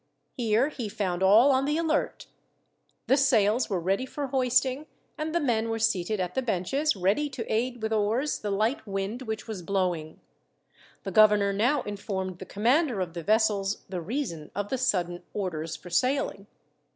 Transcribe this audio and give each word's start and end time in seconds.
Here 0.35 0.69
he 0.69 0.89
found 0.89 1.21
all 1.21 1.51
on 1.51 1.65
the 1.65 1.77
alert. 1.77 2.25
The 3.05 3.17
sails 3.17 3.69
were 3.69 3.79
ready 3.79 4.07
for 4.07 4.25
hoisting, 4.29 4.87
and 5.15 5.31
the 5.35 5.39
men 5.39 5.69
were 5.69 5.77
seated 5.77 6.19
at 6.19 6.33
the 6.33 6.41
benches, 6.41 6.95
ready 6.95 7.29
to 7.29 7.45
aid 7.45 7.83
with 7.83 7.93
oars 7.93 8.39
the 8.39 8.49
light 8.49 8.87
wind 8.87 9.21
which 9.21 9.47
was 9.47 9.61
blowing. 9.61 10.19
The 11.03 11.11
governor 11.11 11.53
now 11.53 11.83
informed 11.83 12.39
the 12.39 12.47
commander 12.47 12.99
of 12.99 13.13
the 13.13 13.21
vessels 13.21 13.83
the 13.89 14.01
reason 14.01 14.49
of 14.55 14.69
the 14.69 14.77
sudden 14.79 15.21
orders 15.35 15.75
for 15.75 15.91
sailing. 15.91 16.47